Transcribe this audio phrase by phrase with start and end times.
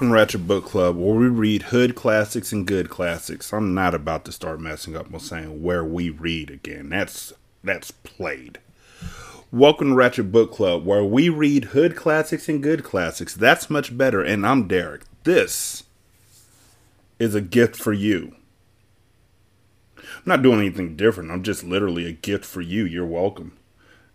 [0.00, 3.52] To Ratchet Book Club, where we read hood classics and good classics.
[3.52, 6.88] I'm not about to start messing up with saying where we read again.
[6.88, 8.60] That's that's played.
[9.52, 13.34] Welcome to Ratchet Book Club, where we read hood classics and good classics.
[13.34, 14.22] That's much better.
[14.22, 15.02] And I'm Derek.
[15.24, 15.82] This
[17.18, 18.34] is a gift for you.
[19.98, 21.30] I'm not doing anything different.
[21.30, 22.86] I'm just literally a gift for you.
[22.86, 23.58] You're welcome.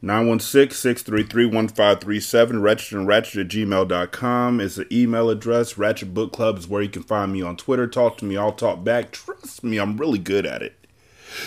[0.04, 5.78] 916-633-1537 wretched and ratchet at gmail.com is the email address.
[5.78, 7.88] Ratchet book club is where you can find me on twitter.
[7.88, 9.12] Talk to me i'll talk back.
[9.12, 10.76] Trust me i'm really good at it.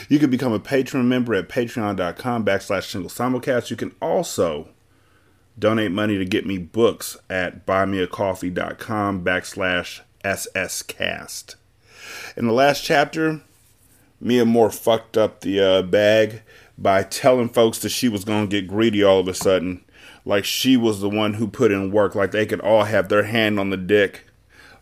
[0.09, 3.71] You can become a patron member at patreon.com backslash single simulcast.
[3.71, 4.69] You can also
[5.59, 11.55] donate money to get me books at buymeacoffee.com backslash sscast
[12.37, 13.41] in the last chapter
[14.23, 16.43] miamor fucked up the uh, bag
[16.79, 19.85] by telling folks that she was going to get greedy all of a sudden.
[20.25, 22.15] Like she was the one who put in work.
[22.15, 24.27] Like they could all have their hand on the dick.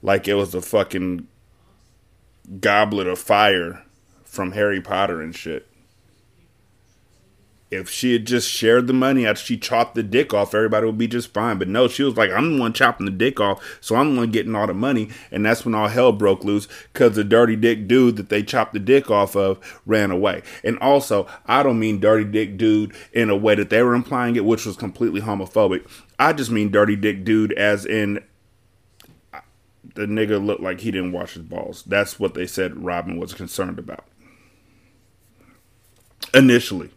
[0.02, 1.26] Like it was a fucking
[2.60, 3.82] goblet of fire
[4.24, 5.66] from Harry Potter and shit
[7.70, 10.98] if she had just shared the money after she chopped the dick off, everybody would
[10.98, 11.58] be just fine.
[11.58, 14.20] But no, she was like, I'm the one chopping the dick off, so I'm the
[14.20, 15.08] one getting all the money.
[15.32, 18.72] And that's when all hell broke loose because the dirty dick dude that they chopped
[18.72, 20.42] the dick off of ran away.
[20.62, 24.36] And also, I don't mean dirty dick dude in a way that they were implying
[24.36, 25.86] it, which was completely homophobic.
[26.20, 28.22] I just mean dirty dick dude as in
[29.94, 31.82] the nigga looked like he didn't wash his balls.
[31.84, 34.04] That's what they said Robin was concerned about.
[36.32, 36.90] Initially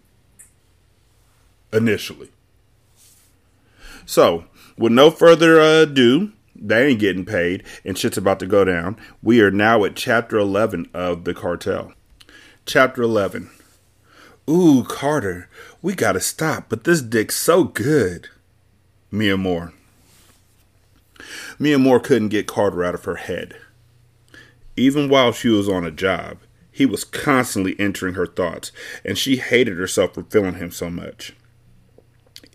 [1.72, 2.30] initially.
[4.06, 4.46] So,
[4.78, 8.98] with no further ado, they ain't getting paid, and shit's about to go down.
[9.22, 11.94] We are now at chapter 11 of The Cartel.
[12.66, 13.50] Chapter 11.
[14.50, 15.48] Ooh, Carter,
[15.82, 18.30] we gotta stop, but this dick's so good.
[19.12, 19.74] Miamor.
[21.60, 23.56] Mia Moore couldn't get Carter out of her head.
[24.76, 26.40] Even while she was on a job,
[26.72, 28.72] he was constantly entering her thoughts,
[29.04, 31.34] and she hated herself for feeling him so much.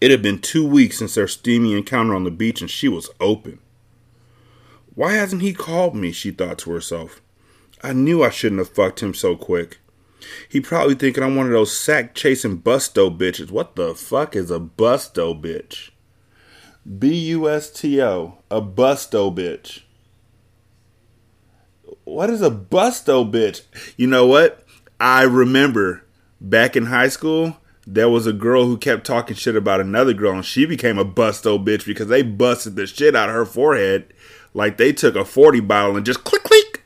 [0.04, 3.08] It had been two weeks since their steamy encounter on the beach, and she was
[3.20, 3.58] open.
[4.94, 6.12] Why hasn't he called me?
[6.12, 7.22] she thought to herself.
[7.82, 9.78] I knew I shouldn't have fucked him so quick.
[10.46, 13.50] He probably thinking I'm one of those sack chasing busto bitches.
[13.50, 15.88] What the fuck is a busto bitch?
[16.98, 19.84] B U S T O, a busto bitch.
[22.04, 23.62] What is a busto bitch?
[23.96, 24.66] You know what?
[25.00, 26.04] I remember
[26.42, 30.32] back in high school, there was a girl who kept talking shit about another girl,
[30.32, 34.12] and she became a busto bitch because they busted the shit out of her forehead
[34.54, 36.84] like they took a 40 bottle and just click, click,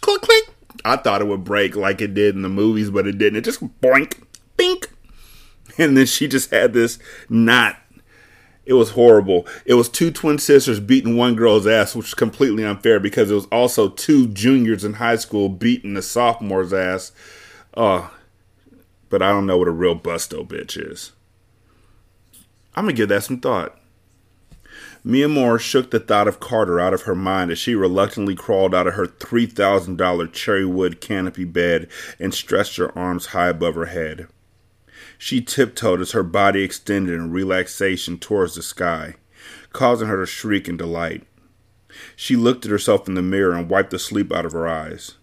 [0.00, 0.44] click, click.
[0.84, 3.38] I thought it would break like it did in the movies, but it didn't.
[3.38, 4.22] It just boink,
[4.56, 4.90] bink.
[5.78, 6.98] And then she just had this
[7.28, 7.76] knot.
[8.64, 9.46] It was horrible.
[9.66, 13.34] It was two twin sisters beating one girl's ass, which was completely unfair because it
[13.34, 17.12] was also two juniors in high school beating the sophomore's ass.
[17.76, 18.10] Oh,
[19.08, 21.12] but I don't know what a real busto bitch is.
[22.74, 23.78] I'm gonna give that some thought.
[25.04, 28.88] Miamor shook the thought of Carter out of her mind as she reluctantly crawled out
[28.88, 31.88] of her $3,000 cherry wood canopy bed
[32.18, 34.26] and stretched her arms high above her head.
[35.16, 39.14] She tiptoed as her body extended in relaxation towards the sky,
[39.72, 41.22] causing her to shriek in delight.
[42.16, 45.14] She looked at herself in the mirror and wiped the sleep out of her eyes.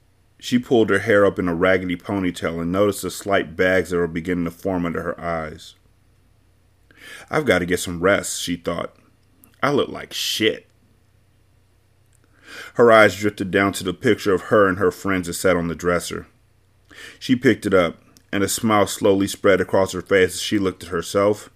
[0.44, 3.98] She pulled her hair up in a raggedy ponytail and noticed the slight bags that
[3.98, 5.76] were beginning to form under her eyes.
[7.32, 8.94] I've got to get some rest, she thought.
[9.64, 10.68] I look like shit.
[12.74, 15.70] Her eyes drifted down to the picture of her and her friends that sat on
[15.70, 16.28] the dresser.
[17.20, 20.84] She picked it up, and a smile slowly spread across her face as she looked
[20.84, 21.52] at herself,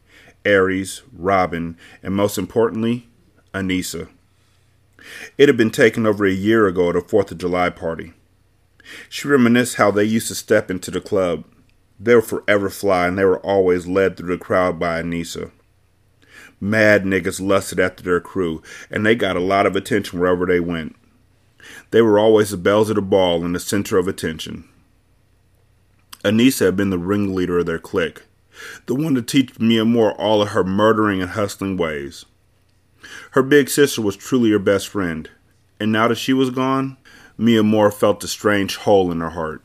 [0.45, 3.09] Aries, Robin, and most importantly,
[3.53, 4.07] Anissa.
[5.37, 8.13] It had been taken over a year ago at a 4th of July party.
[9.09, 11.45] She reminisced how they used to step into the club.
[11.99, 15.51] They were forever fly, and they were always led through the crowd by Anissa.
[16.59, 20.59] Mad niggas lusted after their crew, and they got a lot of attention wherever they
[20.59, 20.95] went.
[21.91, 24.67] They were always the belles of the ball and the center of attention.
[26.23, 28.23] Anissa had been the ringleader of their clique,
[28.85, 32.25] the one to teach Miamor all of her murdering and hustling ways.
[33.31, 35.29] Her big sister was truly her best friend,
[35.79, 36.97] and now that she was gone,
[37.39, 39.61] Miamor felt a strange hole in her heart.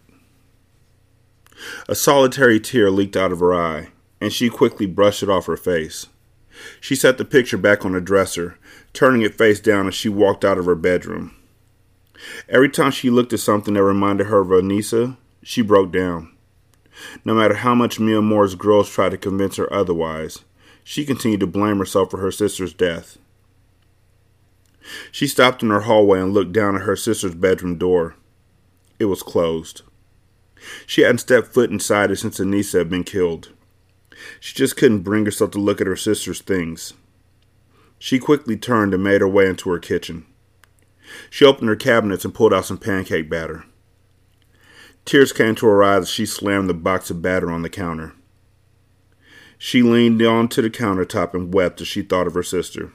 [1.89, 3.89] A solitary tear leaked out of her eye,
[4.21, 6.07] and she quickly brushed it off her face.
[6.81, 8.59] She set the picture back on the dresser,
[8.93, 11.35] turning it face down as she walked out of her bedroom.
[12.49, 16.31] Every time she looked at something that reminded her of Anissa, she broke down.
[17.25, 20.41] No matter how much Miamor's girls tried to convince her otherwise,
[20.85, 23.19] she continued to blame herself for her sister's death.
[25.11, 28.17] She stopped in her hallway and looked down at her sister's bedroom door.
[28.99, 29.83] It was closed.
[30.87, 33.51] She hadn't stepped foot inside it since Anissa had been killed.
[34.41, 36.95] She just couldn't bring herself to look at her sister's things.
[37.99, 40.27] She quickly turned and made her way into her kitchen.
[41.31, 43.65] She opened her cabinets and pulled out some pancake batter.
[45.05, 48.15] Tears came to her eyes as she slammed the box of batter on the counter.
[49.59, 52.93] She leaned onto the countertop and wept as she thought of her sister.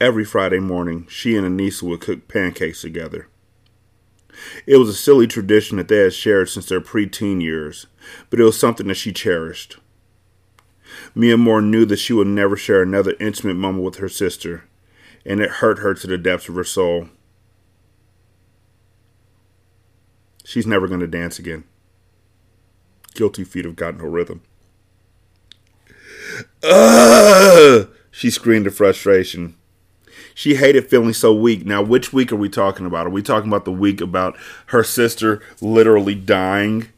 [0.00, 3.26] Every Friday morning, she and Anissa would cook pancakes together.
[4.64, 7.88] It was a silly tradition that they had shared since their preteen years,
[8.30, 9.78] but it was something that she cherished.
[11.16, 14.64] Miamor knew that she would never share another intimate moment with her sister,
[15.26, 17.08] and it hurt her to the depths of her soul.
[20.44, 21.64] She's never going to dance again.
[23.14, 24.42] Guilty feet have got no rhythm.
[26.62, 27.90] Ugh!
[28.12, 29.57] She screamed in frustration.
[30.38, 31.66] She hated feeling so weak.
[31.66, 33.08] Now, which week are we talking about?
[33.08, 34.36] Are we talking about the week about
[34.66, 36.90] her sister literally dying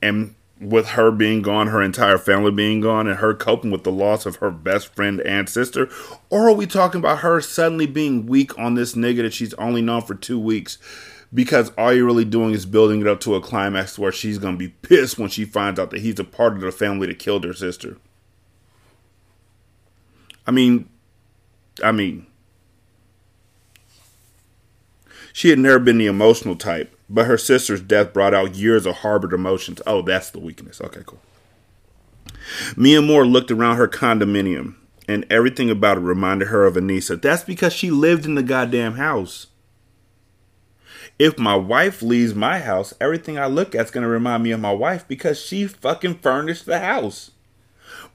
[0.00, 3.90] and with her being gone, her entire family being gone, and her coping with the
[3.90, 5.90] loss of her best friend and sister?
[6.30, 9.82] Or are we talking about her suddenly being weak on this nigga that she's only
[9.82, 10.78] known for two weeks?
[11.34, 14.52] Because all you're really doing is building it up to a climax where she's to
[14.52, 17.42] be pissed when she finds out that he's a part of the family that killed
[17.42, 17.96] her sister.
[20.46, 20.88] I mean,
[21.82, 22.28] I mean,
[25.36, 28.94] she had never been the emotional type, but her sister's death brought out years of
[28.96, 29.82] harbored emotions.
[29.86, 30.80] Oh, that's the weakness.
[30.80, 31.20] Okay, cool.
[32.70, 37.20] Miamor looked around her condominium, and everything about it reminded her of Anissa.
[37.20, 39.48] That's because she lived in the goddamn house.
[41.18, 44.72] If my wife leaves my house, everything I look at's gonna remind me of my
[44.72, 47.32] wife because she fucking furnished the house.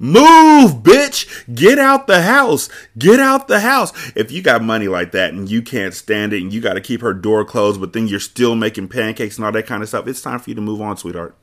[0.02, 1.46] Move, bitch!
[1.54, 2.70] Get out the house!
[2.98, 3.94] Get out the house!
[4.16, 6.82] If you got money like that and you can't stand it and you got to
[6.82, 9.90] keep her door closed, but then you're still making pancakes and all that kind of
[9.90, 11.38] stuff, it's time for you to move on, sweetheart.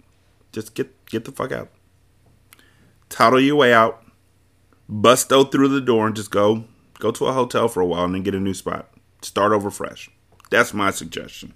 [0.51, 1.69] Just get get the fuck out.
[3.09, 4.05] Toddle your way out.
[4.89, 6.65] Bust out through the door and just go
[6.99, 8.91] go to a hotel for a while and then get a new spot.
[9.23, 10.11] Start over fresh.
[10.51, 11.55] That's my suggestion.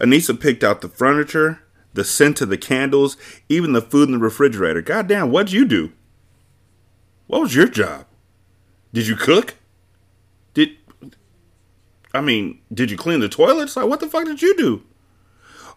[0.00, 1.61] Anissa picked out the furniture
[1.94, 3.16] the scent of the candles,
[3.48, 4.82] even the food in the refrigerator.
[4.82, 5.92] Goddamn, what'd you do?
[7.26, 8.06] What was your job?
[8.92, 9.54] Did you cook?
[10.54, 10.76] Did
[12.14, 13.76] I mean, did you clean the toilets?
[13.76, 14.82] Like, what the fuck did you do?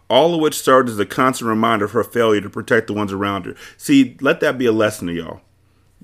[0.08, 3.12] All of which served as a constant reminder of her failure to protect the ones
[3.12, 3.54] around her.
[3.76, 5.40] See, let that be a lesson to y'all.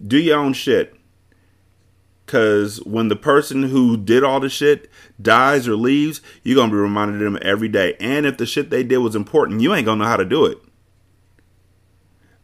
[0.05, 0.97] Do your own shit.
[2.25, 6.81] Because when the person who did all the shit dies or leaves, you're to be
[6.81, 7.95] reminded of them every day.
[8.01, 10.47] And if the shit they did was important, you ain't to know how to do
[10.47, 10.59] it.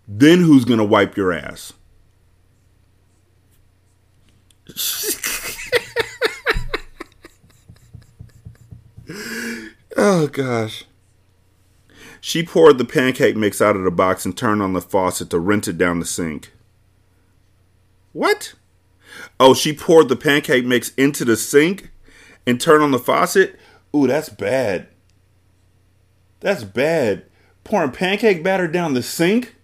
[0.06, 1.73] Then who's to wipe your ass?
[9.97, 10.85] oh, gosh.
[12.20, 15.38] She poured the pancake mix out of the box and turned on the faucet to
[15.38, 16.52] rinse it down the sink.
[18.12, 18.54] What?
[19.40, 21.90] Oh, she poured the pancake mix into the sink
[22.46, 23.58] and turned on the faucet?
[23.94, 24.88] Ooh, that's bad.
[26.40, 27.24] That's bad.
[27.64, 29.54] Pouring pancake batter down the sink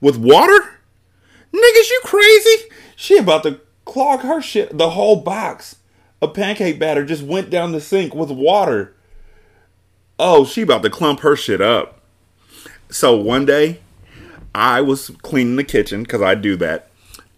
[0.00, 0.80] with water?
[1.52, 2.70] Niggas, you crazy?
[2.96, 4.76] She about to clog her shit.
[4.76, 5.76] The whole box
[6.22, 8.94] of pancake batter just went down the sink with water.
[10.18, 12.00] Oh, she about to clump her shit up.
[12.90, 13.80] So one day,
[14.54, 16.89] I was cleaning the kitchen because I do that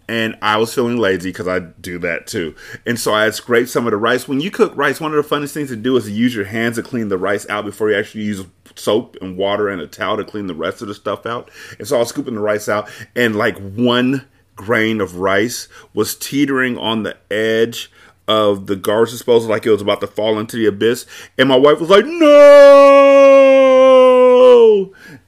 [0.07, 2.55] and I was feeling lazy because I do that too.
[2.85, 4.27] And so I had scraped some of the rice.
[4.27, 6.45] When you cook rice, one of the funnest things to do is to use your
[6.45, 8.45] hands to clean the rice out before you actually use
[8.75, 11.49] soap and water and a towel to clean the rest of the stuff out.
[11.79, 16.15] And so I was scooping the rice out, and like one grain of rice was
[16.15, 17.91] teetering on the edge
[18.27, 21.05] of the garbage disposal like it was about to fall into the abyss.
[21.37, 23.82] And my wife was like, no!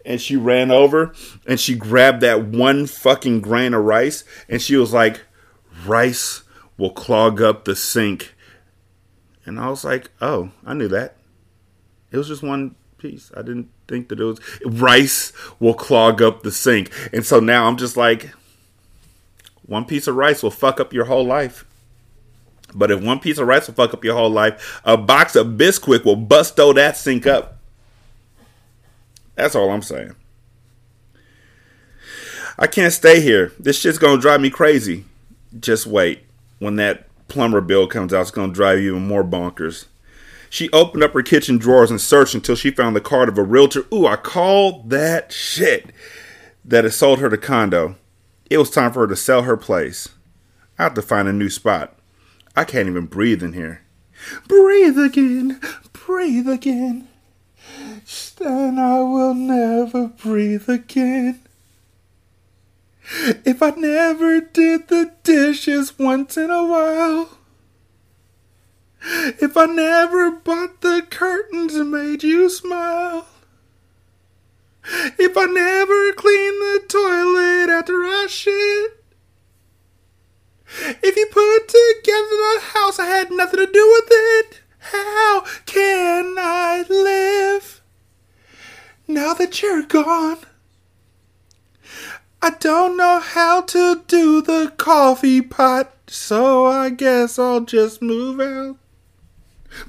[0.06, 1.14] And she ran over
[1.48, 5.22] and she grabbed that one fucking grain of rice and she was like,
[5.86, 6.44] rice
[6.78, 8.36] will clog up the sink.
[9.46, 11.18] And I was like, oh, I knew that.
[12.12, 13.32] It was just one piece.
[13.36, 16.92] I didn't think that it was rice will clog up the sink.
[17.12, 18.32] And so now I'm just like,
[19.66, 21.66] one piece of rice will fuck up your whole life.
[22.74, 25.48] But if one piece of rice will fuck up your whole life, a box of
[25.48, 27.55] Bisquick will bust that sink up.
[29.36, 30.16] That's all I'm saying.
[32.58, 33.52] I can't stay here.
[33.60, 35.06] This shit's gonna drive me crazy.
[35.60, 36.24] Just wait.
[36.60, 39.86] When that plumber bill comes out, it's gonna drive you even more bonkers.
[40.50, 43.44] She opened up her kitchen drawers and searched until she found the card of a
[43.44, 43.86] realtor.
[43.94, 45.92] Ooh, I called that shit
[46.64, 47.96] that had sold her the condo.
[48.50, 50.10] It was time for her to sell her place.
[50.80, 51.98] I have to find a new spot.
[52.56, 53.82] I can't even breathe in here.
[54.48, 55.60] Breathe again,
[55.92, 57.10] breathe again.
[58.38, 61.42] Then I will never breathe again.
[63.46, 67.30] If I never did the dishes once in a while.
[69.02, 73.28] If I never bought the curtains and made you smile.
[74.86, 79.04] If I never cleaned the toilet after I shit.
[81.02, 84.62] If you put together the house, I had nothing to do with it.
[84.92, 87.82] How can I live
[89.08, 90.38] now that you're gone?
[92.42, 98.40] I don't know how to do the coffee pot, so I guess I'll just move
[98.40, 98.78] out.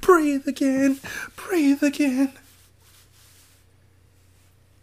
[0.01, 0.99] Breathe again,
[1.37, 2.33] breathe again.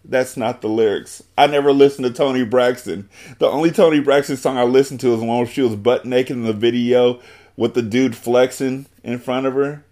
[0.05, 1.23] That's not the lyrics.
[1.37, 3.09] I never listened to Toni Braxton.
[3.39, 6.35] The only Toni Braxton song I listened to was one where she was butt naked
[6.35, 7.19] in the video
[7.57, 9.83] with the dude flexing in front of her.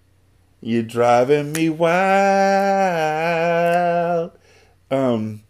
[0.61, 1.91] You're driving me wild.
[4.91, 5.41] Um,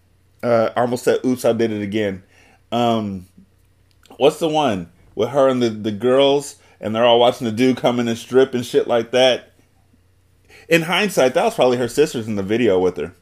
[0.42, 2.24] uh, I almost said, "Oops, I did it again."
[2.72, 3.28] Um,
[4.18, 7.76] what's the one with her and the the girls, and they're all watching the dude
[7.76, 9.52] come in and strip and shit like that?
[10.70, 13.14] In hindsight, that was probably her sisters in the video with her.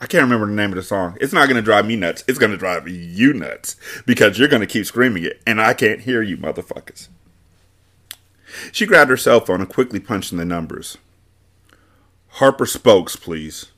[0.00, 1.18] I can't remember the name of the song.
[1.20, 2.24] It's not going to drive me nuts.
[2.26, 5.74] It's going to drive you nuts because you're going to keep screaming it, and I
[5.74, 7.08] can't hear you, motherfuckers.
[8.72, 10.98] She grabbed her cell phone and quickly punched in the numbers.
[12.28, 13.72] Harper Spokes, please.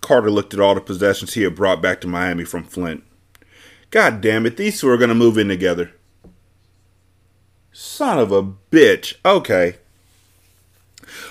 [0.00, 3.04] Carter looked at all the possessions he had brought back to Miami from Flint.
[3.90, 5.92] God damn it, these two are going to move in together.
[7.72, 9.14] Son of a bitch.
[9.24, 9.76] Okay.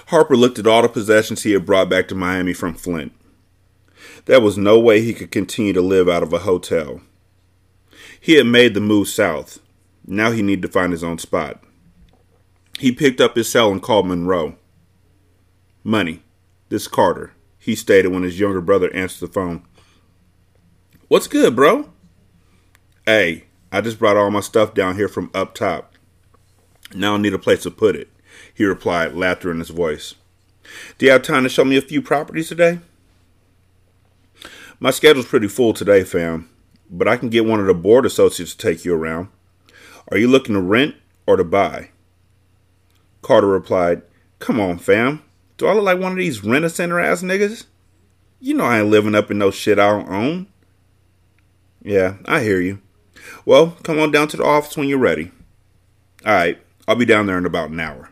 [0.08, 3.12] Harper looked at all the possessions he had brought back to Miami from Flint.
[4.26, 7.02] There was no way he could continue to live out of a hotel.
[8.20, 9.60] He had made the move south.
[10.08, 11.62] Now he needed to find his own spot.
[12.80, 14.56] He picked up his cell and called Monroe.
[15.84, 16.24] Money.
[16.70, 19.64] This Carter, he stated when his younger brother answered the phone.
[21.08, 21.90] What's good, bro?
[23.06, 25.94] Hey, I just brought all my stuff down here from up top.
[26.94, 28.10] Now I need a place to put it
[28.54, 30.16] he replied, laughter in his voice.
[30.98, 32.80] Do you have time to show me a few properties today?
[34.80, 36.50] My schedule's pretty full today, fam,
[36.90, 39.30] but I can get one of the board associates to take you around.
[40.10, 40.96] Are you looking to rent
[41.26, 41.90] or to buy?
[43.22, 44.04] Carter replied,
[44.40, 45.22] Come on, fam.
[45.58, 47.66] Do I look like one of these rent a center ass niggas?
[48.40, 50.48] You know I ain't living up in no shit I don't own.
[51.82, 52.80] Yeah, I hear you.
[53.46, 55.32] Well, come on down to the office when you're ready.
[56.26, 58.12] All right, I'll be down there in about an hour.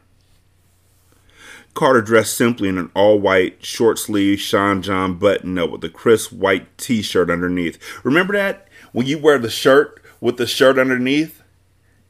[1.76, 5.90] Carter dressed simply in an all white, short sleeve Sean John button up with a
[5.90, 7.78] crisp white t shirt underneath.
[8.04, 8.68] Remember that?
[8.94, 11.44] When you wear the shirt with the shirt underneath,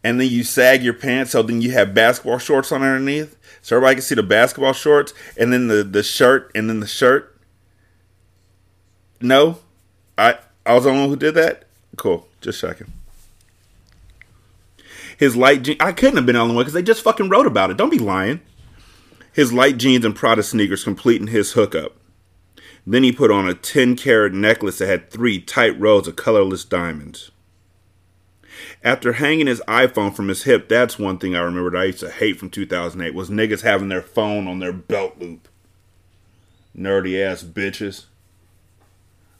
[0.05, 3.75] and then you sag your pants so then you have basketball shorts on underneath, so
[3.75, 7.35] everybody can see the basketball shorts, and then the, the shirt, and then the shirt.
[9.19, 9.57] No?
[10.15, 11.65] I I was the one who did that?
[11.97, 12.27] Cool.
[12.39, 12.93] Just checking.
[15.17, 15.77] His light jeans.
[15.79, 17.77] I couldn't have been the only one because they just fucking wrote about it.
[17.77, 18.41] Don't be lying
[19.33, 21.93] his light jeans and Prada sneakers completing his hookup.
[22.85, 26.63] Then he put on a 10 carat necklace that had three tight rows of colorless
[26.63, 27.31] diamonds.
[28.85, 32.11] After hanging his iPhone from his hip, that's one thing I remembered I used to
[32.11, 35.47] hate from 2008 was niggas having their phone on their belt loop.
[36.77, 38.05] Nerdy ass bitches.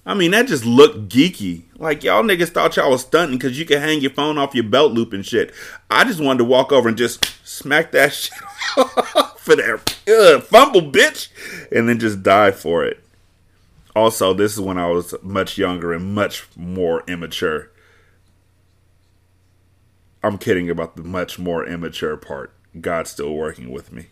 [0.03, 1.63] I mean, that just looked geeky.
[1.77, 4.63] Like, y'all niggas thought y'all was stunting because you could hang your phone off your
[4.63, 5.53] belt loop and shit.
[5.91, 8.33] I just wanted to walk over and just smack that shit
[9.37, 9.79] for there.
[10.07, 11.27] Ugh, fumble, bitch.
[11.71, 12.99] And then just die for it.
[13.95, 17.69] Also, this is when I was much younger and much more immature.
[20.25, 22.51] I'm kidding about the much more immature part.
[22.81, 24.07] God's still working with me.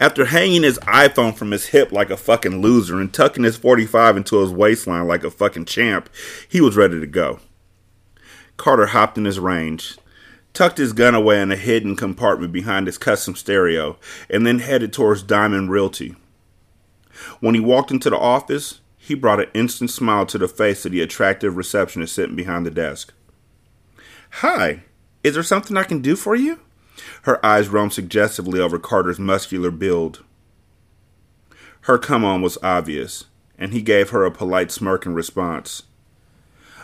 [0.00, 4.16] After hanging his iPhone from his hip like a fucking loser and tucking his 45
[4.16, 6.08] into his waistline like a fucking champ,
[6.48, 7.38] he was ready to go.
[8.56, 9.96] Carter hopped in his range,
[10.52, 13.96] tucked his gun away in a hidden compartment behind his custom stereo,
[14.28, 16.16] and then headed towards Diamond Realty.
[17.38, 20.90] When he walked into the office, he brought an instant smile to the face of
[20.90, 23.12] the attractive receptionist sitting behind the desk.
[24.40, 24.82] Hi,
[25.24, 26.60] is there something I can do for you?
[27.22, 30.22] Her eyes roamed suggestively over Carter's muscular build.
[31.82, 33.24] Her come on was obvious,
[33.56, 35.84] and he gave her a polite smirk in response.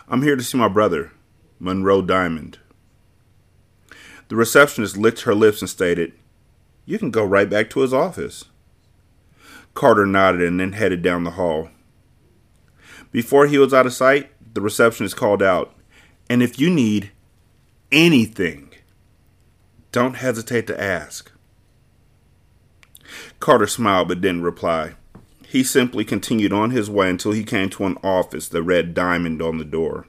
[0.07, 1.11] I'm here to see my brother,
[1.59, 2.57] Monroe Diamond.
[4.29, 6.13] The receptionist licked her lips and stated,
[6.87, 8.45] You can go right back to his office.
[9.75, 11.69] Carter nodded and then headed down the hall.
[13.11, 15.75] Before he was out of sight, the receptionist called out,
[16.27, 17.11] And if you need
[17.93, 18.73] anything,
[19.93, 21.31] don't hesitate to ask.
[23.39, 24.95] Carter smiled but didn't reply.
[25.47, 29.41] He simply continued on his way until he came to an office that read Diamond
[29.41, 30.07] on the door.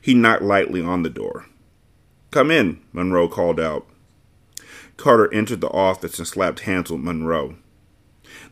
[0.00, 1.46] He knocked lightly on the door.
[2.32, 3.86] Come in, Monroe called out.
[4.96, 7.54] Carter entered the office and slapped hands with Monroe.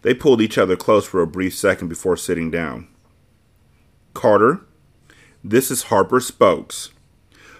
[0.03, 2.87] They pulled each other close for a brief second before sitting down.
[4.15, 4.61] Carter,
[5.43, 6.91] this is Harper Spokes.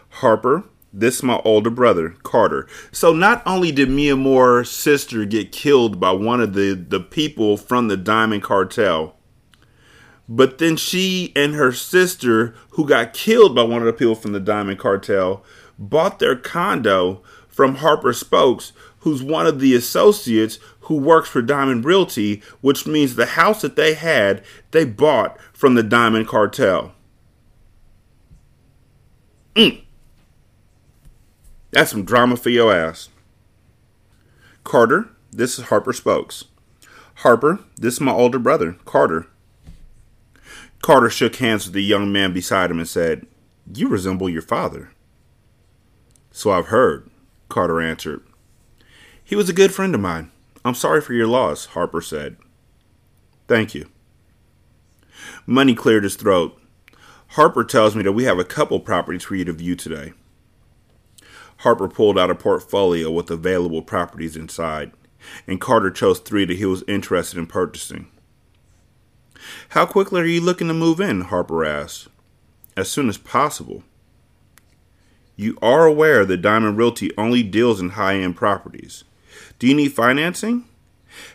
[0.09, 0.65] Harper,
[0.99, 2.67] this is my older brother, Carter.
[2.91, 7.89] So not only did Miamor's sister get killed by one of the, the people from
[7.89, 9.15] the Diamond Cartel,
[10.29, 14.33] but then she and her sister, who got killed by one of the people from
[14.33, 15.45] the Diamond Cartel,
[15.79, 21.85] bought their condo from Harper Spokes, who's one of the associates who works for Diamond
[21.85, 26.93] Realty, which means the house that they had, they bought from the Diamond Cartel.
[29.55, 29.86] Mm.
[31.77, 33.11] That's some drama for your ass.
[34.65, 36.45] Carter, this is Harper Spokes.
[37.17, 39.27] Harper, this is my older brother, Carter.
[40.81, 43.27] Carter shook hands with the young man beside him and said,
[43.71, 44.93] You resemble your father.
[46.31, 47.11] So I've heard,
[47.51, 48.23] Carter answered.
[49.23, 50.31] He was a good friend of mine.
[50.65, 52.39] I'm sorry for your loss, Harper said.
[53.49, 53.91] Thank you.
[55.45, 56.59] Money cleared his throat.
[57.33, 60.15] Harper tells me that we have a couple properties for you to view today.
[61.59, 64.93] Harper pulled out a portfolio with available properties inside,
[65.47, 68.09] and Carter chose three that he was interested in purchasing.
[69.71, 71.23] How quickly are you looking to move in?
[71.23, 72.09] Harper asked.
[72.77, 73.83] As soon as possible.
[75.37, 79.05] You are aware that Diamond Realty only deals in high end properties.
[79.59, 80.65] Do you need financing?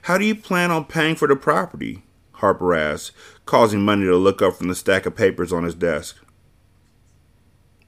[0.04, 2.04] How do you plan on paying for the property?
[2.34, 3.12] Harper asked,
[3.46, 6.18] causing Money to look up from the stack of papers on his desk.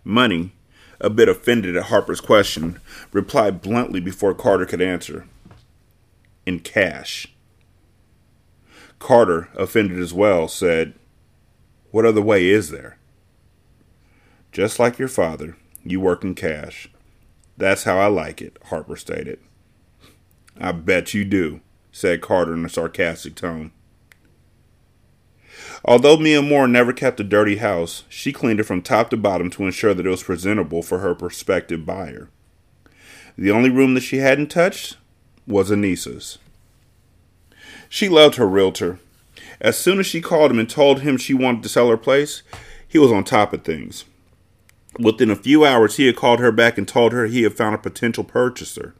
[0.03, 0.53] Money,
[0.99, 2.79] a bit offended at Harper's question,
[3.11, 5.25] replied bluntly before Carter could answer.
[6.45, 7.27] In cash.
[8.99, 10.93] Carter, offended as well, said,
[11.91, 12.97] What other way is there?
[14.51, 16.89] Just like your father, you work in cash.
[17.57, 19.39] That's how I like it, Harper stated.
[20.59, 23.71] I bet you do, said Carter in a sarcastic tone.
[25.85, 29.65] Although Miamor never kept a dirty house, she cleaned it from top to bottom to
[29.65, 32.29] ensure that it was presentable for her prospective buyer.
[33.37, 34.97] The only room that she hadn't touched
[35.45, 36.37] was Anissa's.
[37.89, 38.99] She loved her realtor.
[39.59, 42.43] As soon as she called him and told him she wanted to sell her place,
[42.87, 44.05] he was on top of things.
[44.99, 47.75] Within a few hours, he had called her back and told her he had found
[47.75, 48.95] a potential purchaser.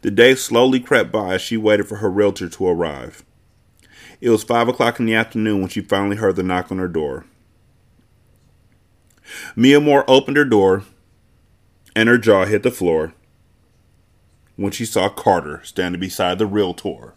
[0.00, 3.24] The day slowly crept by as she waited for her realtor to arrive.
[4.20, 6.88] It was five o'clock in the afternoon when she finally heard the knock on her
[6.88, 7.26] door.
[9.56, 10.84] Miamor opened her door,
[11.94, 13.14] and her jaw hit the floor
[14.56, 17.14] when she saw Carter standing beside the realtor.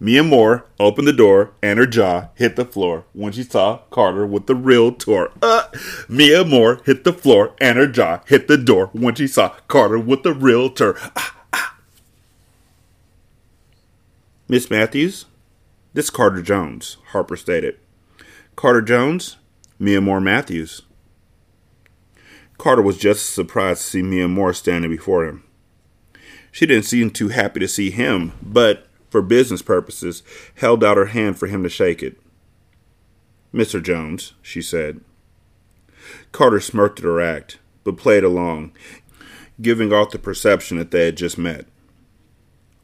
[0.00, 4.46] Miamor opened the door and her jaw hit the floor when she saw Carter with
[4.46, 5.32] the realtor.
[5.40, 5.64] Uh,
[6.08, 10.22] Miamor hit the floor and her jaw hit the door when she saw Carter with
[10.22, 10.96] the realtor.
[11.16, 11.76] Ah, ah.
[14.48, 15.24] Miss Matthews,
[15.96, 17.78] this Carter Jones, Harper stated.
[18.54, 19.38] Carter Jones,
[19.80, 20.82] Miamor Matthews.
[22.58, 25.42] Carter was just surprised to see Miamor standing before him.
[26.52, 30.22] She didn't seem too happy to see him, but for business purposes,
[30.56, 32.20] held out her hand for him to shake it.
[33.54, 33.82] Mr.
[33.82, 35.00] Jones, she said.
[36.30, 38.72] Carter smirked at her act, but played along,
[39.62, 41.64] giving off the perception that they had just met.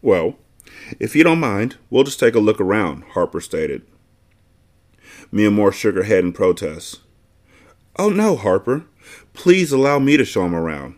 [0.01, 0.39] Well,
[0.99, 3.83] If you don't mind, we'll just take a look around, Harper stated.
[5.33, 7.01] Miamor shook her head in protest.
[7.97, 8.85] Oh no, Harper.
[9.33, 10.97] Please allow me to show him around.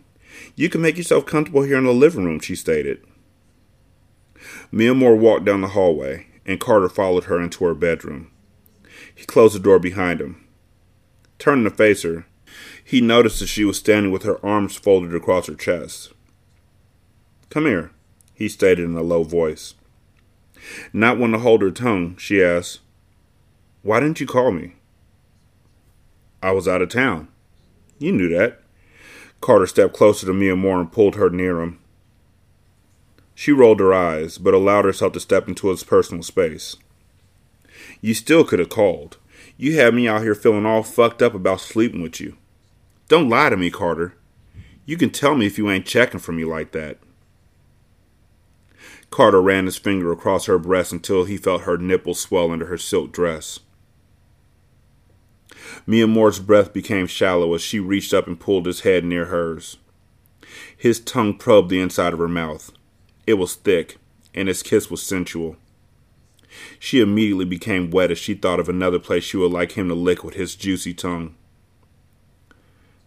[0.55, 3.05] You can make yourself comfortable here in the living room, she stated.
[4.71, 8.31] Miamor walked down the hallway, and Carter followed her into her bedroom.
[9.13, 10.45] He closed the door behind him.
[11.39, 12.25] Turning to face her,
[12.83, 16.13] he noticed that she was standing with her arms folded across her chest.
[17.49, 17.91] Come here,
[18.33, 19.73] he stated in a low voice.
[20.93, 22.79] Not one to hold her tongue, she asked,
[23.81, 24.75] Why didn't you call me?
[26.41, 27.27] I was out of town.
[27.97, 28.61] You knew that.
[29.41, 31.79] Carter stepped closer to Miamor and pulled her near him.
[33.33, 36.77] She rolled her eyes, but allowed herself to step into his personal space.
[38.01, 39.17] You still could have called.
[39.57, 42.37] You had me out here feeling all fucked up about sleeping with you.
[43.07, 44.15] Don't lie to me, Carter.
[44.85, 46.97] You can tell me if you ain't checking for me like that.
[49.15, 52.77] Carter ran his finger across her breast until he felt her nipples swell under her
[52.77, 53.61] silk dress.
[55.87, 59.77] Miamor's breath became shallow as she reached up and pulled his head near hers.
[60.75, 62.73] His tongue probed the inside of her mouth.
[63.25, 63.99] It was thick,
[64.33, 65.55] and his kiss was sensual.
[66.77, 69.95] She immediately became wet as she thought of another place she would like him to
[69.95, 71.35] lick with his juicy tongue.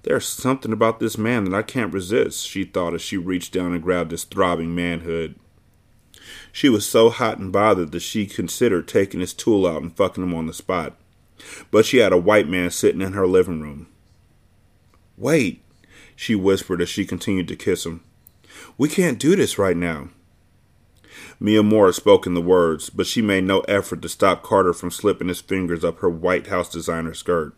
[0.04, 3.74] There's something about this man that I can't resist, she thought as she reached down
[3.74, 5.34] and grabbed his throbbing manhood.
[6.52, 10.22] She was so hot and bothered that she considered taking his tool out and fucking
[10.22, 10.96] him on the spot.
[11.70, 13.88] But she had a white man sitting in her living room.
[15.16, 15.62] Wait,
[16.16, 18.02] she whispered as she continued to kiss him.
[18.76, 20.08] We can't do this right now.
[21.40, 25.28] Miamor had spoken the words, but she made no effort to stop Carter from slipping
[25.28, 27.54] his fingers up her White House designer skirt.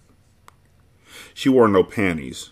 [1.33, 2.51] She wore no panties,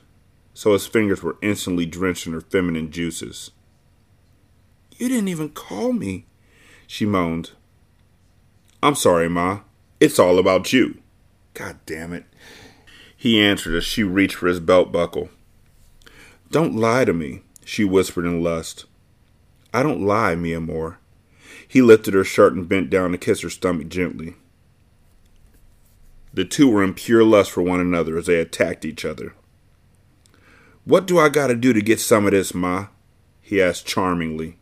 [0.55, 3.51] so his fingers were instantly drenched in her feminine juices.
[4.99, 6.27] You didn't even call me,
[6.89, 7.53] she moaned.
[8.83, 9.61] I'm sorry, Ma.
[10.01, 10.99] It's all about you.
[11.55, 12.25] God damn it.
[13.17, 15.29] He answered as she reached for his belt buckle.
[16.51, 18.87] Don't lie to me, she whispered in lust.
[19.73, 20.97] I don't lie, Miamor.
[21.67, 24.35] He lifted her shirt and bent down to kiss her stomach gently.
[26.33, 29.35] The two were in pure lust for one another as they attacked each other.
[30.85, 32.87] What do I gotta do to get some of this, Ma?
[33.43, 34.59] he asked charmingly.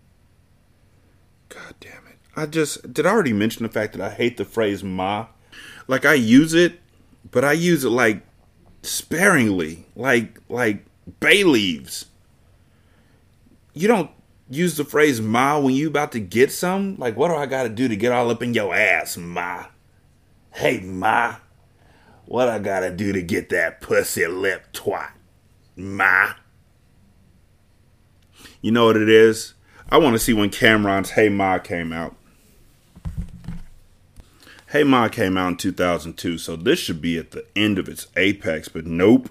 [2.37, 5.27] I just did I already mention the fact that I hate the phrase ma?
[5.89, 6.81] Like I use it,
[7.31, 8.23] but I use it like
[8.83, 9.87] sparingly.
[9.97, 10.85] Like like
[11.21, 12.07] bay leaves.
[13.73, 14.11] You don't
[14.51, 16.97] use the phrase ma when you about to get some?
[16.99, 19.67] Like what do I gotta do to get all up in your ass, ma?
[20.53, 21.37] Hey ma.
[22.27, 25.13] What I gotta do to get that pussy lip twat?
[25.77, 26.35] Ma.
[28.61, 29.55] You know what it is?
[29.89, 32.16] I want to see when Cam'ron's Hey Ma came out.
[34.71, 38.09] Hey Ma came out in 2002, so this should be at the end of its
[38.17, 39.29] apex, but nope.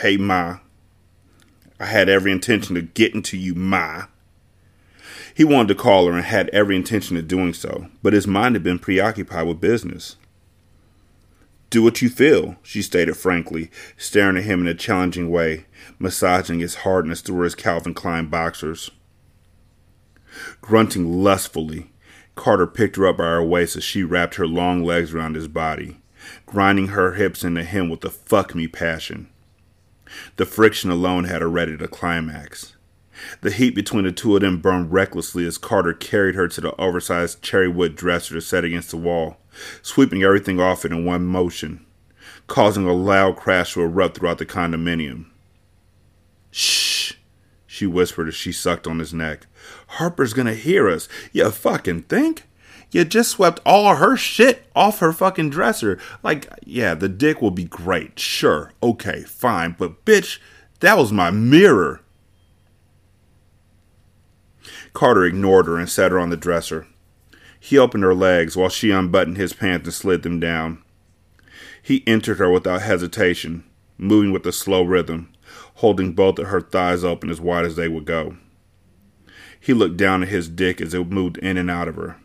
[0.00, 0.58] Hey Ma.
[1.80, 4.06] I had every intention of getting to you, Ma.
[5.34, 8.54] He wanted to call her and had every intention of doing so, but his mind
[8.54, 10.16] had been preoccupied with business.
[11.68, 15.66] Do what you feel, she stated frankly, staring at him in a challenging way,
[15.98, 18.90] massaging his hardness through his Calvin Klein boxers.
[20.60, 21.90] Grunting lustfully,
[22.36, 25.48] Carter picked her up by her waist as she wrapped her long legs around his
[25.48, 25.96] body,
[26.44, 29.28] grinding her hips into him with a fuck me passion.
[30.36, 32.74] The friction alone had her ready to climax.
[33.40, 36.76] The heat between the two of them burned recklessly as Carter carried her to the
[36.76, 39.38] oversized cherry wood dresser to set against the wall,
[39.82, 41.84] sweeping everything off it in one motion,
[42.46, 45.26] causing a loud crash to erupt throughout the condominium.
[46.50, 47.14] Shh,
[47.76, 49.46] she whispered as she sucked on his neck.
[49.88, 51.08] Harper's gonna hear us.
[51.32, 52.44] You fucking think?
[52.90, 55.98] You just swept all her shit off her fucking dresser.
[56.22, 58.18] Like, yeah, the dick will be great.
[58.18, 59.76] Sure, okay, fine.
[59.78, 60.38] But bitch,
[60.80, 62.00] that was my mirror.
[64.94, 66.86] Carter ignored her and set her on the dresser.
[67.60, 70.82] He opened her legs while she unbuttoned his pants and slid them down.
[71.82, 73.64] He entered her without hesitation,
[73.98, 75.30] moving with a slow rhythm,
[75.76, 78.36] holding both of her thighs open as wide as they would go.
[79.58, 82.16] He looked down at his dick as it moved in and out of her.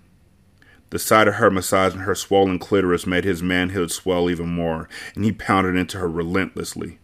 [0.89, 5.23] The sight of her massaging her swollen clitoris made his manhood swell even more, and
[5.23, 6.99] he pounded into her relentlessly.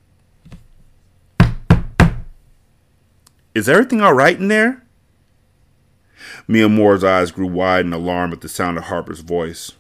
[3.56, 4.84] Is everything all right in there?
[6.48, 9.72] Miamor's eyes grew wide in alarm at the sound of Harper's voice.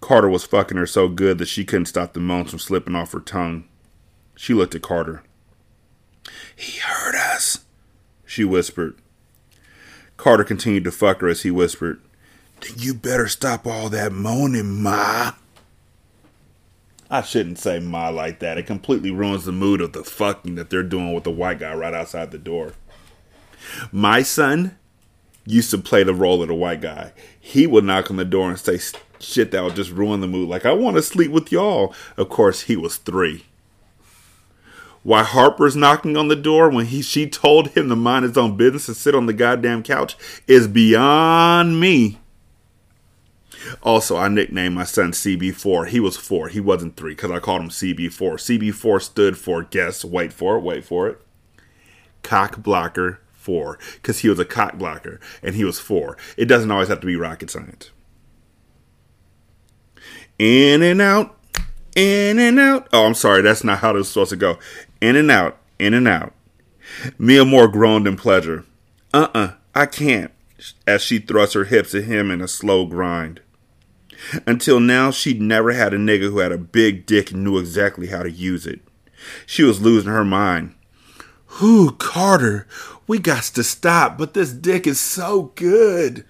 [0.00, 3.12] Carter was fucking her so good that she couldn't stop the moans from slipping off
[3.12, 3.64] her tongue.
[4.34, 5.22] She looked at Carter.
[6.54, 7.64] He heard us,
[8.26, 8.96] she whispered.
[10.16, 12.00] Carter continued to fuck her as he whispered,
[12.60, 15.32] Then you better stop all that moaning, Ma.
[17.10, 18.58] I shouldn't say Ma like that.
[18.58, 21.74] It completely ruins the mood of the fucking that they're doing with the white guy
[21.74, 22.72] right outside the door.
[23.90, 24.76] My son
[25.46, 27.12] used to play the role of the white guy.
[27.38, 28.78] He would knock on the door and say
[29.20, 30.48] shit that would just ruin the mood.
[30.48, 31.94] Like, I want to sleep with y'all.
[32.16, 33.46] Of course, he was three.
[35.08, 38.58] Why Harper's knocking on the door when he she told him to mind his own
[38.58, 42.18] business and sit on the goddamn couch is beyond me.
[43.82, 45.88] Also, I nicknamed my son CB4.
[45.88, 46.48] He was four.
[46.48, 48.34] He wasn't three because I called him CB4.
[48.34, 51.18] CB4 stood for guess, wait for it, wait for it.
[52.22, 56.18] Cock blocker four because he was a cock blocker and he was four.
[56.36, 57.92] It doesn't always have to be rocket science.
[60.38, 61.34] In and out,
[61.98, 62.88] in and out.
[62.92, 64.58] Oh, I'm sorry, that's not how this is supposed to go.
[65.00, 66.32] In and out, in and out.
[67.18, 68.64] Miamor groaned in pleasure.
[69.12, 70.32] Uh uh-uh, uh, I can't,
[70.86, 73.40] as she thrust her hips at him in a slow grind.
[74.46, 78.08] Until now, she'd never had a nigga who had a big dick and knew exactly
[78.08, 78.80] how to use it.
[79.46, 80.74] She was losing her mind.
[81.58, 82.66] Whew, Carter,
[83.06, 86.24] we got to stop, but this dick is so good.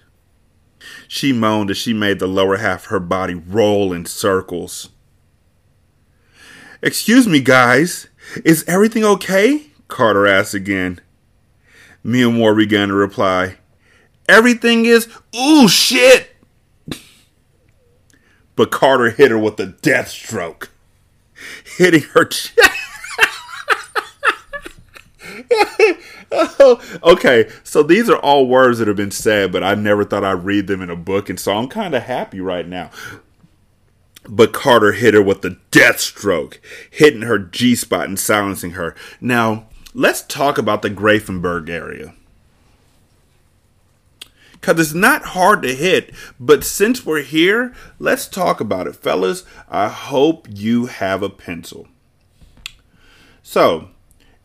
[1.07, 4.89] She moaned as she made the lower half of her body roll in circles.
[6.81, 8.07] Excuse me, guys.
[8.43, 9.67] Is everything okay?
[9.87, 10.99] Carter asked again.
[12.05, 13.57] Miamor began to reply.
[14.27, 16.35] Everything is, ooh, shit!
[18.55, 20.69] But Carter hit her with a death stroke,
[21.77, 22.59] hitting her chest.
[26.31, 30.23] Oh, okay, so these are all words that have been said, but I never thought
[30.23, 32.91] I'd read them in a book, and so I'm kind of happy right now.
[34.29, 38.95] But Carter hit her with the death stroke, hitting her G spot and silencing her.
[39.19, 42.13] Now, let's talk about the Grafenberg area.
[44.51, 48.95] Because it's not hard to hit, but since we're here, let's talk about it.
[48.95, 51.87] Fellas, I hope you have a pencil.
[53.41, 53.89] So,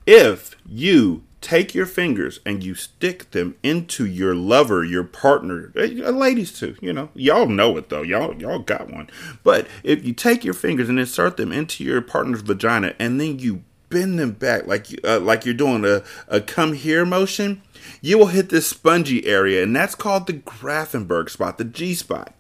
[0.07, 5.83] if you take your fingers and you stick them into your lover, your partner, uh,
[5.83, 9.11] ladies too, you know, y'all know it though, y'all y'all got one.
[9.43, 13.39] But if you take your fingers and insert them into your partner's vagina, and then
[13.39, 17.61] you bend them back like uh, like you're doing a, a come here motion,
[18.01, 22.35] you will hit this spongy area, and that's called the Grafenberg spot, the G spot.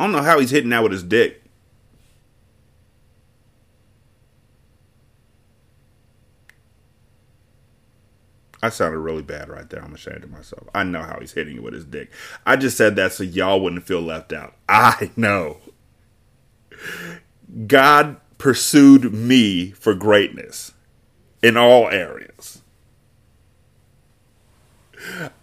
[0.00, 1.41] I don't know how he's hitting that with his dick.
[8.62, 9.82] I sounded really bad right there.
[9.82, 10.68] I'm ashamed of myself.
[10.72, 12.10] I know how he's hitting you with his dick.
[12.46, 14.54] I just said that so y'all wouldn't feel left out.
[14.68, 15.58] I know.
[17.66, 20.72] God pursued me for greatness
[21.42, 22.62] in all areas.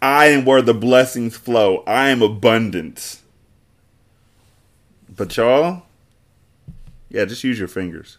[0.02, 1.84] I am where the blessings flow.
[1.86, 3.22] I am abundant.
[5.14, 5.84] But y'all,
[7.10, 8.18] yeah, just use your fingers.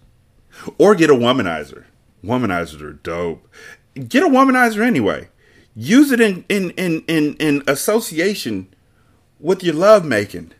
[0.76, 1.84] Or get a womanizer.
[2.22, 3.48] Womanizers are dope
[3.94, 5.28] get a womanizer anyway.
[5.74, 8.72] Use it in in in in, in association
[9.38, 10.52] with your love making.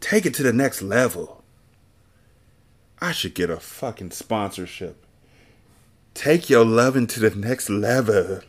[0.00, 1.42] Take it to the next level.
[3.00, 5.04] I should get a fucking sponsorship.
[6.14, 8.40] Take your loving to the next level.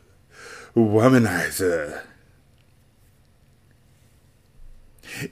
[0.76, 2.02] Womanizer.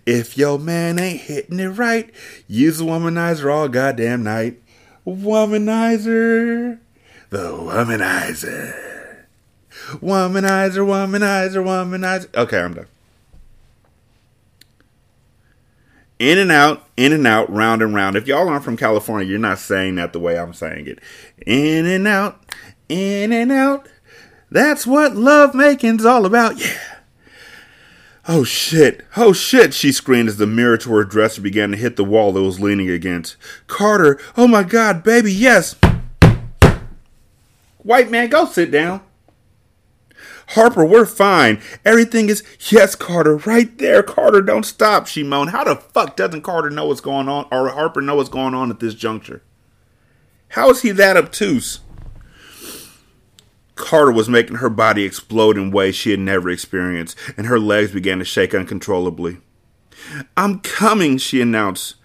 [0.05, 2.09] If your man ain't hitting it right,
[2.47, 4.61] use a womanizer all goddamn night.
[5.05, 6.79] Womanizer.
[7.29, 8.92] The womanizer.
[10.01, 12.33] Womanizer, womanizer, womanizer.
[12.35, 12.87] Okay, I'm done.
[16.19, 18.15] In and out, in and out, round and round.
[18.15, 20.99] If y'all aren't from California, you're not saying that the way I'm saying it.
[21.45, 22.39] In and out,
[22.87, 23.89] in and out.
[24.49, 26.59] That's what love making's all about.
[26.59, 26.77] Yeah.
[28.25, 31.97] Oh shit, oh shit, she screamed as the mirror to her dresser began to hit
[31.97, 33.35] the wall that was leaning against.
[33.67, 35.75] Carter, oh my god, baby, yes.
[37.79, 39.01] White man, go sit down.
[40.49, 41.61] Harper, we're fine.
[41.85, 44.03] Everything is, yes, Carter, right there.
[44.03, 45.51] Carter, don't stop, she moaned.
[45.51, 48.69] How the fuck doesn't Carter know what's going on, or Harper know what's going on
[48.69, 49.41] at this juncture?
[50.49, 51.79] How is he that obtuse?
[53.75, 57.91] Carter was making her body explode in ways she had never experienced, and her legs
[57.91, 59.37] began to shake uncontrollably.
[60.37, 61.95] I'm coming, she announced.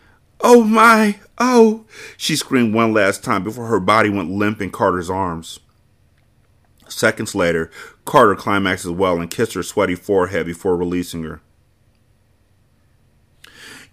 [0.40, 1.84] Oh my, oh,
[2.16, 5.60] she screamed one last time before her body went limp in Carter's arms.
[6.88, 7.70] Seconds later,
[8.08, 11.42] Carter climaxed as well and kissed her sweaty forehead before releasing her.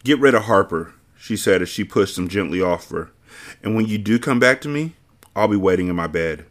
[0.05, 3.11] Get rid of Harper, she said as she pushed him gently off her.
[3.61, 4.95] And when you do come back to me,
[5.35, 6.45] I'll be waiting in my bed.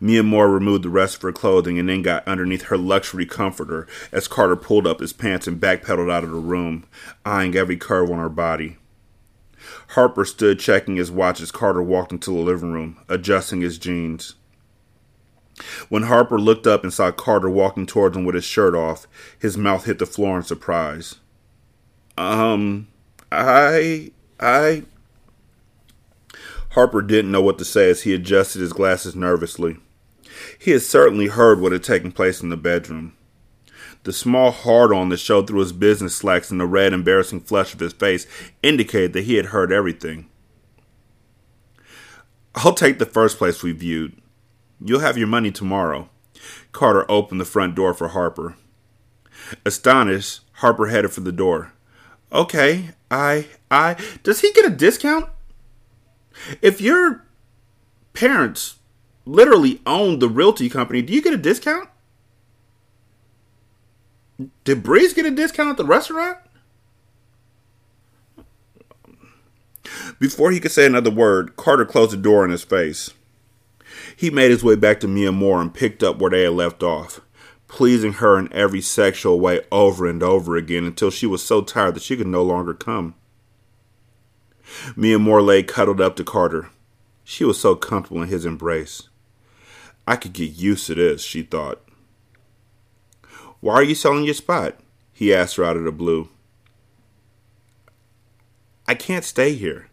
[0.00, 4.26] Miamor removed the rest of her clothing and then got underneath her luxury comforter as
[4.26, 6.86] Carter pulled up his pants and backpedaled out of the room,
[7.26, 8.78] eyeing every curve on her body.
[9.88, 14.36] Harper stood checking his watch as Carter walked into the living room, adjusting his jeans.
[15.88, 19.06] When Harper looked up and saw Carter walking towards him with his shirt off,
[19.38, 21.16] his mouth hit the floor in surprise.
[22.16, 22.88] Um,
[23.30, 24.12] I.
[24.40, 24.84] I.
[26.70, 29.76] Harper didn't know what to say as he adjusted his glasses nervously.
[30.58, 33.14] He had certainly heard what had taken place in the bedroom.
[34.04, 37.72] The small hard on that showed through his business slacks and the red, embarrassing flush
[37.72, 38.26] of his face
[38.62, 40.28] indicated that he had heard everything.
[42.54, 44.21] I'll take the first place we viewed.
[44.84, 46.08] You'll have your money tomorrow.
[46.72, 48.56] Carter opened the front door for Harper.
[49.64, 51.72] Astonished, Harper headed for the door.
[52.32, 55.28] Okay, I, I, does he get a discount?
[56.60, 57.24] If your
[58.14, 58.78] parents
[59.24, 61.88] literally own the realty company, do you get a discount?
[64.64, 66.38] Did Breeze get a discount at the restaurant?
[70.18, 73.10] Before he could say another word, Carter closed the door in his face.
[74.16, 77.20] He made his way back to Miamor and picked up where they had left off,
[77.68, 81.94] pleasing her in every sexual way over and over again until she was so tired
[81.94, 83.14] that she could no longer come.
[84.96, 86.70] Miamor lay cuddled up to Carter.
[87.24, 89.08] She was so comfortable in his embrace.
[90.06, 91.82] I could get used to this, she thought.
[93.60, 94.78] Why are you selling your spot?
[95.12, 96.28] He asked her out of the blue.
[98.88, 99.88] I can't stay here.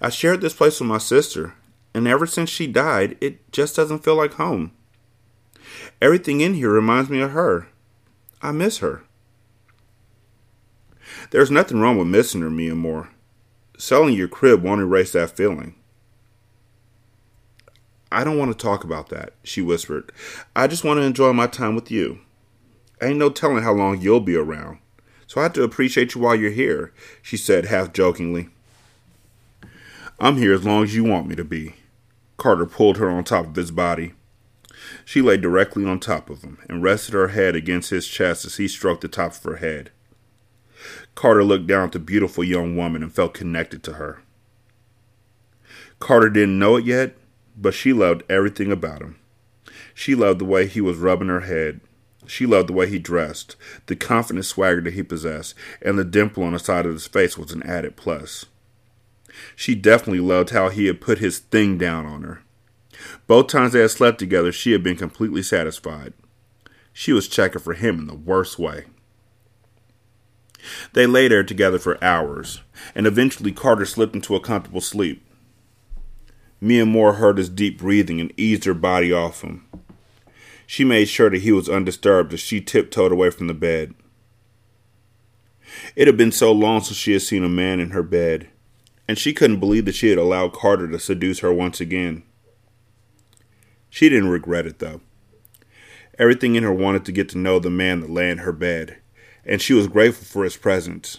[0.00, 1.54] I shared this place with my sister,
[1.94, 4.72] and ever since she died, it just doesn't feel like home.
[6.00, 7.68] Everything in here reminds me of her.
[8.42, 9.02] I miss her.
[11.30, 13.08] There's nothing wrong with missing her, Miamor.
[13.76, 15.74] Selling your crib won't erase that feeling.
[18.12, 20.10] I don't want to talk about that, she whispered.
[20.56, 22.20] I just want to enjoy my time with you.
[23.00, 24.78] Ain't no telling how long you'll be around.
[25.26, 28.48] So I have to appreciate you while you're here, she said half jokingly.
[30.18, 31.74] I'm here as long as you want me to be.
[32.40, 34.14] Carter pulled her on top of his body.
[35.04, 38.56] She lay directly on top of him and rested her head against his chest as
[38.56, 39.90] he stroked the top of her head.
[41.14, 44.22] Carter looked down at the beautiful young woman and felt connected to her.
[45.98, 47.14] Carter didn't know it yet,
[47.58, 49.18] but she loved everything about him.
[49.92, 51.82] She loved the way he was rubbing her head.
[52.26, 56.44] She loved the way he dressed, the confident swagger that he possessed, and the dimple
[56.44, 58.46] on the side of his face was an added plus.
[59.56, 62.42] She definitely loved how he had put his thing down on her.
[63.26, 66.12] Both times they had slept together, she had been completely satisfied.
[66.92, 68.84] She was checking for him in the worst way.
[70.92, 72.60] They lay there together for hours,
[72.94, 75.24] and eventually Carter slipped into a comfortable sleep.
[76.62, 79.66] Miamor heard his deep breathing and eased her body off him.
[80.66, 83.94] She made sure that he was undisturbed as she tiptoed away from the bed.
[85.96, 88.48] It had been so long since she had seen a man in her bed,
[89.10, 92.22] and she couldn't believe that she had allowed Carter to seduce her once again.
[93.88, 95.00] She didn't regret it, though.
[96.16, 98.98] Everything in her wanted to get to know the man that lay in her bed,
[99.44, 101.18] and she was grateful for his presence.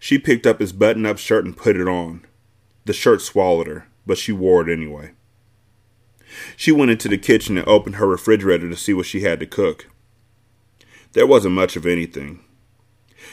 [0.00, 2.26] She picked up his button up shirt and put it on.
[2.84, 5.12] The shirt swallowed her, but she wore it anyway.
[6.56, 9.46] She went into the kitchen and opened her refrigerator to see what she had to
[9.46, 9.86] cook.
[11.12, 12.42] There wasn't much of anything.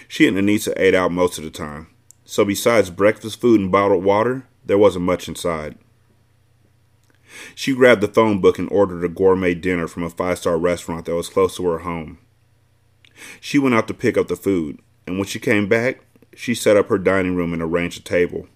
[0.08, 1.88] She and Anissa ate out most of the time,
[2.26, 5.78] so besides breakfast food and bottled water, there wasn't much inside.
[7.54, 11.06] She grabbed the phone book and ordered a gourmet dinner from a five star restaurant
[11.06, 12.18] that was close to her home.
[13.40, 16.00] She went out to pick up the food, and when she came back,
[16.36, 18.48] she set up her dining room and arranged a table.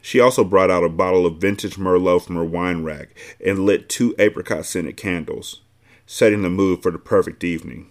[0.00, 3.08] She also brought out a bottle of vintage Merlot from her wine rack
[3.44, 5.62] and lit two apricot scented candles,
[6.06, 7.90] setting the mood for the perfect evening.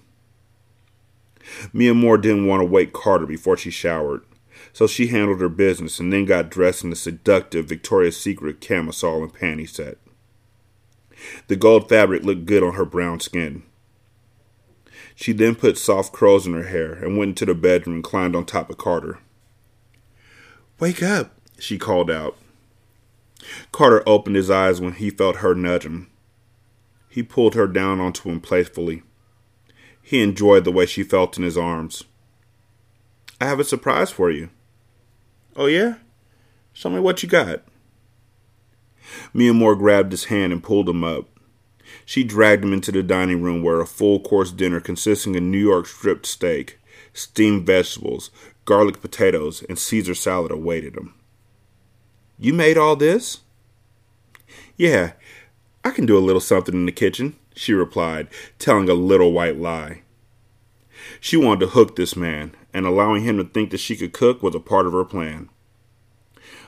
[1.73, 4.23] Miamor didn't want to wake Carter before she showered,
[4.73, 9.23] so she handled her business and then got dressed in the seductive Victoria's Secret camisole
[9.23, 9.97] and panty set.
[11.47, 13.63] The gold fabric looked good on her brown skin.
[15.15, 18.35] She then put soft curls in her hair and went into the bedroom and climbed
[18.35, 19.19] on top of Carter.
[20.79, 22.37] Wake up, she called out.
[23.71, 26.09] Carter opened his eyes when he felt her nudge him.
[27.09, 29.03] He pulled her down onto him playfully.
[30.01, 32.05] He enjoyed the way she felt in his arms.
[33.39, 34.49] I have a surprise for you.
[35.55, 35.95] Oh, yeah?
[36.73, 37.63] Show me what you got.
[39.33, 41.27] Miamor grabbed his hand and pulled him up.
[42.05, 45.57] She dragged him into the dining room where a full course dinner consisting of New
[45.57, 46.79] York stripped steak,
[47.13, 48.31] steamed vegetables,
[48.65, 51.13] garlic potatoes, and Caesar salad awaited him.
[52.39, 53.41] You made all this?
[54.77, 55.13] Yeah,
[55.83, 58.27] I can do a little something in the kitchen, she replied,
[58.57, 60.01] telling a little white lie.
[61.19, 64.41] She wanted to hook this man, and allowing him to think that she could cook
[64.41, 65.49] was a part of her plan.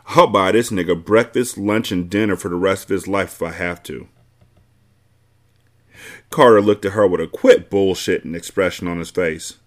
[0.08, 3.41] I'll buy this nigga breakfast, lunch, and dinner for the rest of his life if
[3.41, 4.08] I have to.
[6.30, 9.60] Carter looked at her with a quit bullshitting expression on his face,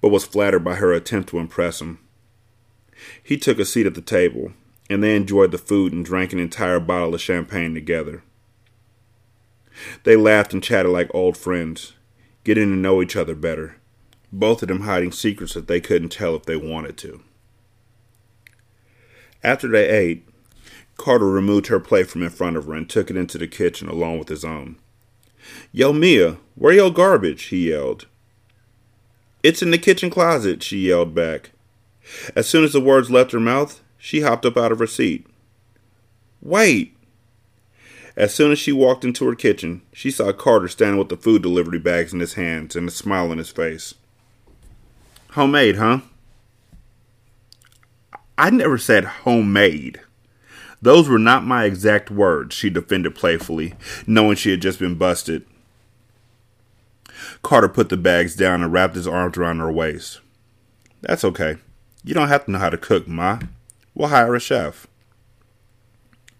[0.00, 1.98] but was flattered by her attempt to impress him.
[3.22, 4.52] He took a seat at the table,
[4.88, 8.22] and they enjoyed the food and drank an entire bottle of champagne together.
[10.04, 11.94] They laughed and chatted like old friends,
[12.44, 13.76] getting to know each other better,
[14.32, 17.22] both of them hiding secrets that they couldn't tell if they wanted to.
[19.44, 20.26] After they ate,
[20.96, 23.88] Carter removed her plate from in front of her and took it into the kitchen
[23.88, 24.76] along with his own.
[25.72, 27.44] Yo, Mia, where your garbage?
[27.44, 28.06] he yelled.
[29.42, 31.50] It's in the kitchen closet, she yelled back.
[32.36, 35.26] As soon as the words left her mouth, she hopped up out of her seat.
[36.40, 36.96] Wait!
[38.16, 41.42] As soon as she walked into her kitchen, she saw Carter standing with the food
[41.42, 43.94] delivery bags in his hands and a smile on his face.
[45.32, 46.00] Homemade, huh?
[48.36, 50.00] I never said homemade.
[50.82, 53.74] Those were not my exact words, she defended playfully,
[54.06, 55.46] knowing she had just been busted.
[57.42, 60.20] Carter put the bags down and wrapped his arms around her waist.
[61.00, 61.56] That's okay.
[62.04, 63.38] You don't have to know how to cook, Ma.
[63.94, 64.86] We'll hire a chef.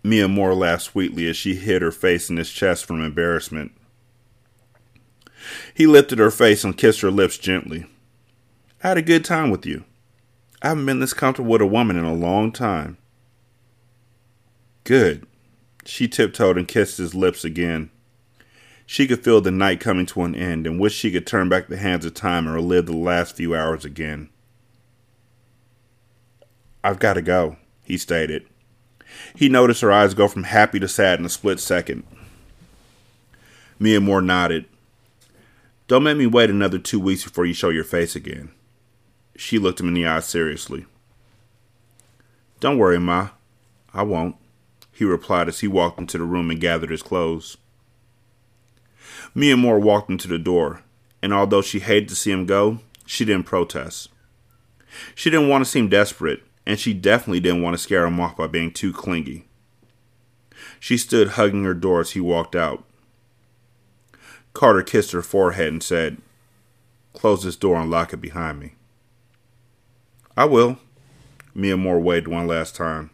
[0.04, 3.72] Miamor laughed sweetly as she hid her face in his chest from embarrassment.
[5.72, 7.86] He lifted her face and kissed her lips gently.
[8.84, 9.84] I had a good time with you.
[10.60, 12.98] I haven't been this comfortable with a woman in a long time.
[14.82, 15.24] Good.
[15.84, 17.90] She tiptoed and kissed his lips again.
[18.84, 21.68] She could feel the night coming to an end and wished she could turn back
[21.68, 24.28] the hands of time and relive the last few hours again.
[26.82, 28.46] I've got to go, he stated.
[29.36, 32.02] He noticed her eyes go from happy to sad in a split second.
[33.80, 34.64] Miamor nodded.
[35.86, 38.50] Don't make me wait another two weeks before you show your face again.
[39.42, 40.86] She looked him in the eyes seriously.
[42.60, 43.30] Don't worry, Ma.
[43.92, 44.36] I won't,
[44.92, 47.56] he replied as he walked into the room and gathered his clothes.
[49.34, 50.84] Miamor walked him to the door,
[51.20, 54.10] and although she hated to see him go, she didn't protest.
[55.12, 58.36] She didn't want to seem desperate, and she definitely didn't want to scare him off
[58.36, 59.46] by being too clingy.
[60.78, 62.84] She stood hugging her door as he walked out.
[64.54, 66.18] Carter kissed her forehead and said,
[67.12, 68.74] Close this door and lock it behind me.
[70.36, 70.78] I will.
[71.54, 73.10] Miamor waited one last time.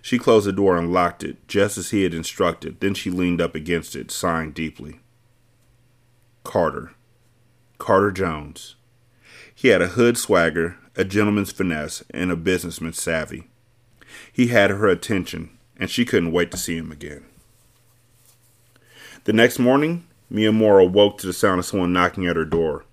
[0.00, 2.80] She closed the door and locked it, just as he had instructed.
[2.80, 5.00] Then she leaned up against it, sighing deeply.
[6.44, 6.92] Carter.
[7.78, 8.76] Carter Jones.
[9.54, 13.48] He had a hood swagger, a gentleman's finesse, and a businessman's savvy.
[14.32, 17.24] He had her attention, and she couldn't wait to see him again.
[19.24, 22.84] The next morning, Miamor awoke to the sound of someone knocking at her door.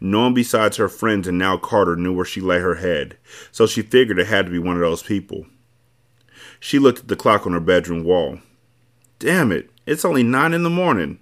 [0.00, 3.16] No one besides her friends and now Carter knew where she lay her head,
[3.50, 5.46] so she figured it had to be one of those people.
[6.60, 8.40] She looked at the clock on her bedroom wall.
[9.18, 11.18] Damn it, it's only nine in the morning.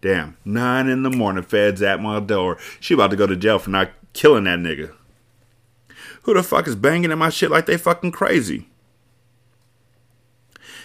[0.00, 2.56] Damn, nine in the morning, feds at my door.
[2.78, 4.94] She about to go to jail for not killing that nigga.
[6.22, 8.68] Who the fuck is banging at my shit like they fucking crazy?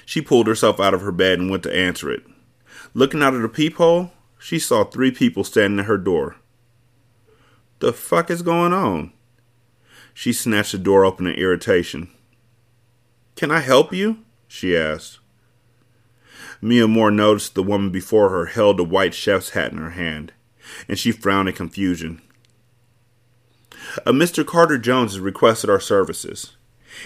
[0.05, 2.23] She pulled herself out of her bed and went to answer it.
[2.93, 6.37] Looking out of the peephole, she saw three people standing at her door.
[7.83, 9.11] The fuck is going on?
[10.13, 12.09] She snatched the door open in irritation.
[13.35, 14.19] Can I help you?
[14.47, 15.19] she asked.
[16.61, 20.31] Miamor noticed the woman before her held a white chef's hat in her hand,
[20.87, 22.21] and she frowned in confusion.
[23.97, 24.45] A uh, Mr.
[24.45, 26.55] Carter Jones has requested our services.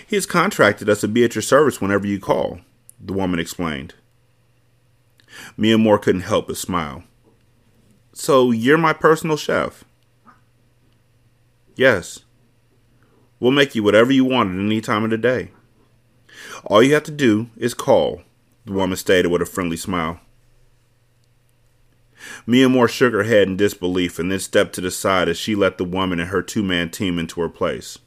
[0.06, 2.60] He has contracted us to be at your service whenever you call,
[3.04, 3.96] the woman explained.
[5.58, 7.04] Miamor couldn't help but smile.
[8.14, 9.84] So you're my personal chef?
[11.78, 12.22] Yes.
[13.40, 15.52] We'll make you whatever you want at any time of the day.
[16.66, 18.24] All you have to do is call,
[18.66, 20.20] the woman stated with a friendly smile.
[22.48, 25.78] Miamor shook her head in disbelief and then stepped to the side as she let
[25.78, 28.00] the woman and her two man team into her place.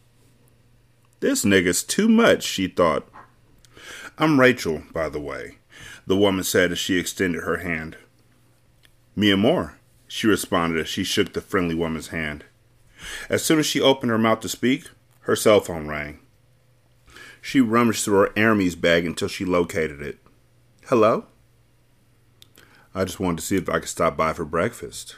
[1.21, 3.09] This nigga's too much, she thought.
[4.19, 5.59] I'm Rachel, by the way,
[6.07, 7.97] the woman said as she extended her hand.
[9.17, 9.75] Miamor,
[10.09, 12.45] she responded as she shook the friendly woman's hand.
[13.29, 14.89] As soon as she opened her mouth to speak,
[15.21, 16.19] her cell phone rang.
[17.43, 20.19] She rummaged through her Hermes bag until she located it.
[20.87, 21.27] Hello?
[22.95, 25.17] I just wanted to see if I could stop by for breakfast.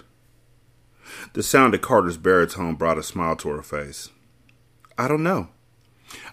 [1.32, 4.10] The sound of Carter's baritone brought a smile to her face.
[4.96, 5.48] I don't know.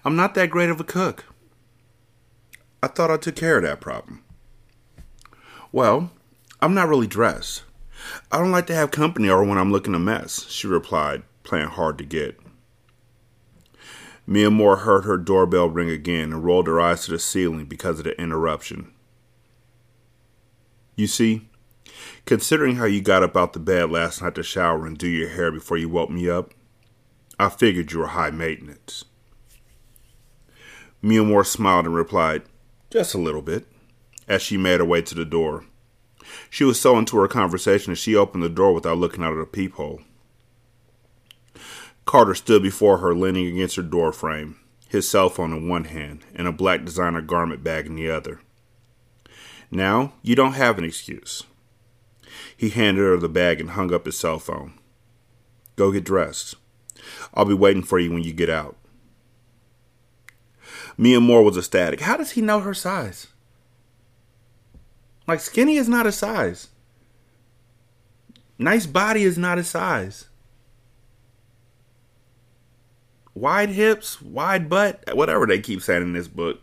[0.03, 1.25] I'm not that great of a cook.
[2.83, 4.23] I thought I took care of that problem.
[5.71, 6.11] Well,
[6.61, 7.63] I'm not really dressed.
[8.31, 11.69] I don't like to have company or when I'm looking a mess, she replied, playing
[11.69, 12.39] hard to get.
[14.27, 18.05] Miamor heard her doorbell ring again and rolled her eyes to the ceiling because of
[18.05, 18.93] the interruption.
[20.95, 21.49] You see,
[22.27, 25.29] considering how you got up out the bed last night to shower and do your
[25.29, 26.53] hair before you woke me up,
[27.39, 29.05] I figured you were high maintenance.
[31.03, 32.43] Miamor smiled and replied,
[32.91, 33.65] Just a little bit,
[34.27, 35.65] as she made her way to the door.
[36.51, 39.39] She was so into her conversation that she opened the door without looking out of
[39.39, 40.01] the peephole.
[42.09, 44.57] Carter stood before her, leaning against her door frame,
[44.87, 48.41] his cell phone in one hand and a black designer garment bag in the other.
[49.69, 51.43] Now, you don't have an excuse.
[52.57, 54.73] He handed her the bag and hung up his cell phone.
[55.75, 56.55] Go get dressed.
[57.35, 58.75] I'll be waiting for you when you get out.
[60.97, 61.99] Miamor was ecstatic.
[61.99, 63.27] How does he know her size?
[65.27, 66.69] Like, skinny is not a size.
[68.57, 70.28] Nice body is not a size.
[73.39, 76.59] Wide hips, wide butt, whatever they keep saying in this book,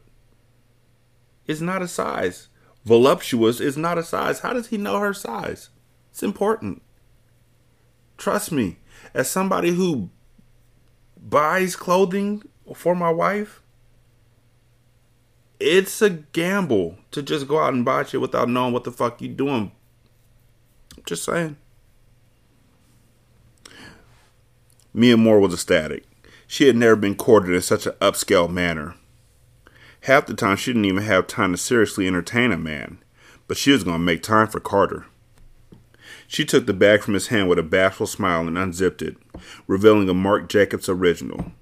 [1.46, 2.48] is not a size.
[2.84, 4.40] Voluptuous is not a size.
[4.40, 5.70] How does he know her size?
[6.10, 6.82] It's important.
[8.18, 8.76] Trust me,
[9.14, 10.10] as somebody who
[11.18, 12.42] buys clothing
[12.74, 13.62] for my wife,
[15.58, 19.22] it's a gamble to just go out and buy shit without knowing what the fuck
[19.22, 19.72] you're doing.
[21.06, 21.56] Just saying.
[24.94, 26.04] Miamor was ecstatic.
[26.46, 28.94] She had never been courted in such an upscale manner.
[30.02, 32.98] Half the time, she didn't even have time to seriously entertain a man,
[33.48, 35.06] but she was going to make time for Carter.
[36.28, 39.16] She took the bag from his hand with a bashful smile and unzipped it,
[39.66, 41.52] revealing a Marc Jacobs original.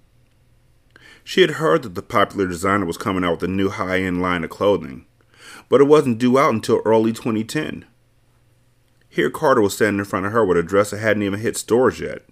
[1.23, 4.21] She had heard that the popular designer was coming out with a new high end
[4.21, 5.07] line of clothing,
[5.71, 7.87] but it wasn't due out until early 2010.
[9.09, 11.57] Here, Carter was standing in front of her with a dress that hadn't even hit
[11.57, 12.23] stores yet.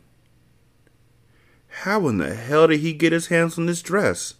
[1.81, 4.35] How in the hell did he get his hands on this dress?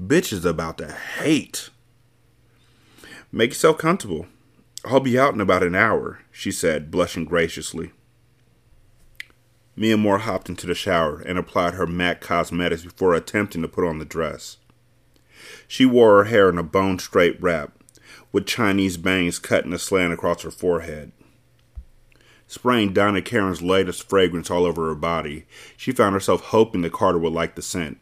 [0.00, 1.70] Bitch is about to hate.
[3.32, 4.26] Make yourself comfortable.
[4.84, 7.92] I'll be out in about an hour, she said, blushing graciously.
[9.78, 13.98] Miamor hopped into the shower and applied her MAC cosmetics before attempting to put on
[13.98, 14.56] the dress.
[15.68, 17.72] She wore her hair in a bone straight wrap,
[18.32, 21.12] with Chinese bangs cut in a slant across her forehead.
[22.50, 25.44] Spraying Donna Karan's latest fragrance all over her body,
[25.76, 27.98] she found herself hoping that Carter would like the scent.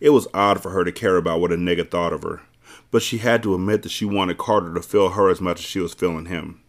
[0.00, 2.42] It was odd for her to care about what a nigga thought of her,
[2.90, 5.66] but she had to admit that she wanted Carter to feel her as much as
[5.66, 6.60] she was feeling him.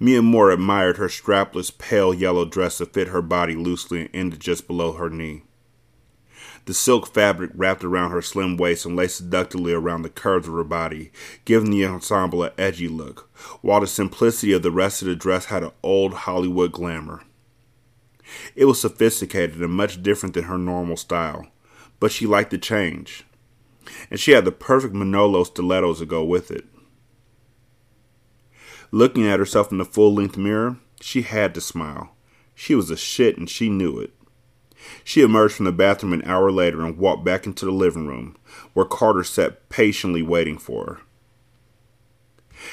[0.00, 4.66] Miamor admired her strapless, pale yellow dress that fit her body loosely and ended just
[4.66, 5.44] below her knee.
[6.68, 10.52] The silk fabric wrapped around her slim waist and lay seductively around the curves of
[10.52, 11.10] her body,
[11.46, 13.30] giving the ensemble an edgy look,
[13.62, 17.22] while the simplicity of the rest of the dress had an old Hollywood glamour.
[18.54, 21.46] It was sophisticated and much different than her normal style,
[22.00, 23.24] but she liked the change.
[24.10, 26.66] And she had the perfect Manolo stilettos to go with it.
[28.90, 32.14] Looking at herself in the full length mirror, she had to smile.
[32.54, 34.12] She was a shit and she knew it.
[35.04, 38.36] She emerged from the bathroom an hour later and walked back into the living room,
[38.72, 41.00] where Carter sat patiently waiting for her.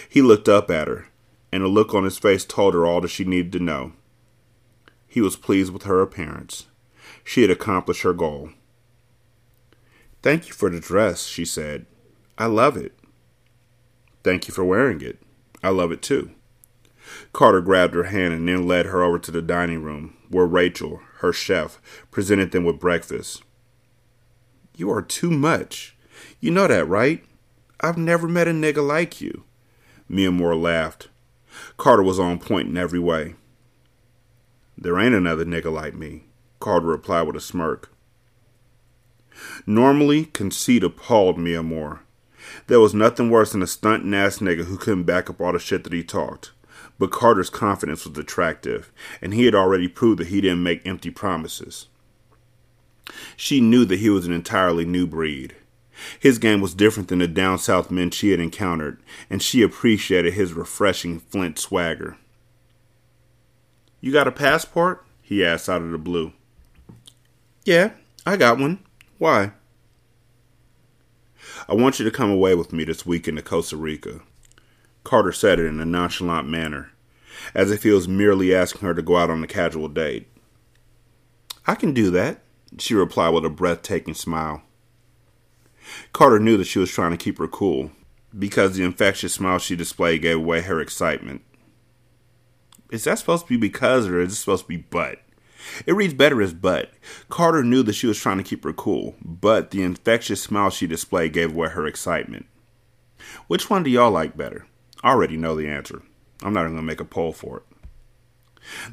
[0.09, 1.07] He looked up at her,
[1.51, 3.93] and a look on his face told her all that she needed to know.
[5.07, 6.65] He was pleased with her appearance.
[7.23, 8.49] She had accomplished her goal.
[10.21, 11.85] Thank you for the dress, she said.
[12.37, 12.97] I love it.
[14.23, 15.19] Thank you for wearing it.
[15.63, 16.31] I love it too.
[17.31, 21.01] Carter grabbed her hand and then led her over to the dining room, where Rachel,
[21.19, 23.43] her chef, presented them with breakfast.
[24.75, 25.95] You are too much.
[26.39, 27.23] You know that, right?
[27.79, 29.43] I've never met a nigga like you.
[30.09, 31.09] Miamor laughed.
[31.77, 33.35] Carter was on point in every way.
[34.77, 36.25] There ain't another nigga like me,
[36.59, 37.91] Carter replied with a smirk.
[39.65, 41.99] Normally, conceit appalled Miamor.
[42.67, 45.59] There was nothing worse than a stunting ass nigga who couldn't back up all the
[45.59, 46.51] shit that he talked.
[46.97, 48.91] But Carter's confidence was attractive,
[49.21, 51.87] and he had already proved that he didn't make empty promises.
[53.35, 55.55] She knew that he was an entirely new breed.
[56.19, 60.33] His game was different than the down south men she had encountered, and she appreciated
[60.33, 62.17] his refreshing Flint swagger.
[64.01, 65.05] You got a passport?
[65.21, 66.33] he asked out of the blue.
[67.63, 67.91] Yeah,
[68.25, 68.79] I got one.
[69.17, 69.53] Why?
[71.67, 74.21] I want you to come away with me this weekend to Costa Rica.
[75.05, 76.91] Carter said it in a nonchalant manner,
[77.53, 80.27] as if he was merely asking her to go out on a casual date.
[81.67, 82.41] I can do that,
[82.79, 84.63] she replied with a breathtaking smile.
[86.11, 87.91] Carter knew that she was trying to keep her cool,
[88.37, 91.43] because the infectious smile she displayed gave away her excitement.
[92.91, 95.21] Is that supposed to be because or is it supposed to be but?
[95.85, 96.91] It reads better as but.
[97.29, 100.87] Carter knew that she was trying to keep her cool, but the infectious smile she
[100.87, 102.47] displayed gave away her excitement.
[103.47, 104.65] Which one do y'all like better?
[105.03, 106.01] I already know the answer.
[106.43, 107.63] I'm not even going to make a poll for it.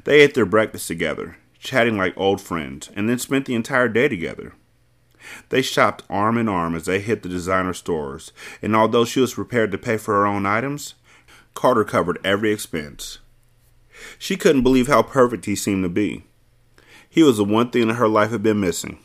[0.05, 4.09] They ate their breakfast together, chatting like old friends, and then spent the entire day
[4.09, 4.55] together.
[5.49, 9.35] They shopped arm in arm as they hit the designer stores, and although she was
[9.35, 10.95] prepared to pay for her own items,
[11.55, 13.19] Carter covered every expense.
[14.19, 16.25] She couldn't believe how perfect he seemed to be.
[17.09, 18.99] He was the one thing that her life had been missing.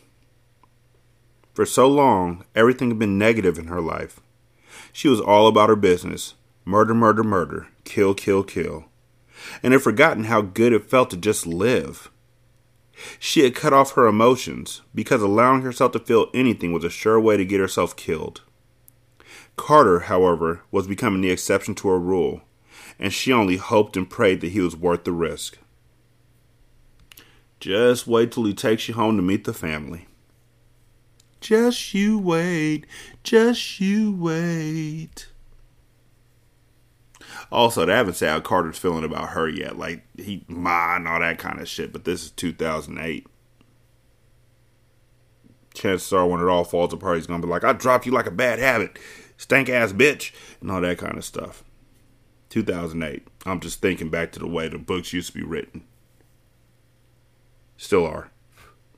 [1.54, 4.20] For so long, everything had been negative in her life.
[4.92, 6.36] She was all about her business
[6.68, 8.84] murder, murder, murder, kill, kill, kill,
[9.64, 12.12] and had forgotten how good it felt to just live.
[13.20, 17.22] She had cut off her emotions because allowing herself to feel anything was a sure
[17.22, 18.42] way to get herself killed.
[19.56, 22.42] Carter, however, was becoming the exception to her rule,
[23.00, 25.58] and she only hoped and prayed that he was worth the risk.
[27.62, 30.06] Just wait till he takes you home to meet the family.
[31.40, 32.86] Just you wait,
[33.24, 35.28] just you wait.
[37.52, 39.78] Also, they haven't said how Carter's feeling about her yet.
[39.78, 41.94] Like, he, ma, and all that kind of shit.
[41.94, 43.28] But this is 2008.
[45.74, 48.28] Chances are when it all falls apart, he's to be like, I dropped you like
[48.28, 49.00] a bad habit.
[49.38, 50.32] Stank ass bitch.
[50.60, 51.64] And all that kind of stuff.
[52.50, 53.28] 2008.
[53.46, 55.86] I'm just thinking back to the way the books used to be written.
[57.78, 58.32] Still are.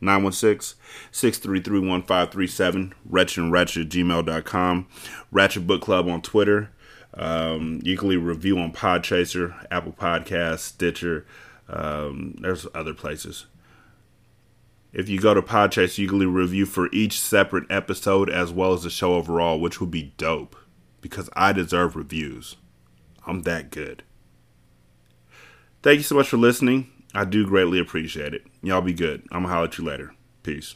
[0.01, 0.79] 916
[1.11, 2.93] 633 1537.
[3.05, 4.87] Wretched and Ratchet gmail.com.
[5.31, 6.71] Ratchet Book Club on Twitter.
[7.13, 11.25] Um, you can leave a review on Podchaser, Apple Podcasts, Stitcher.
[11.67, 13.45] Um, there's other places.
[14.91, 18.51] If you go to Podchaser, you can leave a review for each separate episode as
[18.51, 20.55] well as the show overall, which would be dope
[21.01, 22.55] because I deserve reviews.
[23.25, 24.03] I'm that good.
[25.81, 26.89] Thank you so much for listening.
[27.13, 28.45] I do greatly appreciate it.
[28.61, 29.21] Y'all be good.
[29.31, 30.13] I'm going to holler at you later.
[30.43, 30.75] Peace.